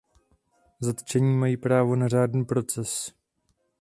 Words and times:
Zatčení 0.79 1.37
mají 1.37 1.57
právo 1.57 1.95
na 1.95 2.07
řádný 2.07 2.45
proces. 2.45 3.13